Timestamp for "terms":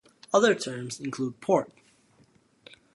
0.55-0.99